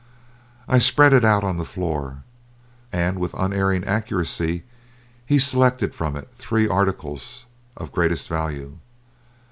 I 0.67 0.79
spread 0.79 1.13
it 1.13 1.23
out 1.23 1.43
on 1.43 1.57
the 1.57 1.63
floor, 1.63 2.23
and 2.91 3.19
with 3.19 3.35
unerring 3.35 3.83
accuracy 3.83 4.63
he 5.27 5.37
selected 5.37 5.93
from 5.93 6.15
it 6.15 6.31
the 6.31 6.37
three 6.37 6.67
articles 6.67 7.45
of 7.77 7.91
greatest 7.91 8.27
value. 8.27 8.79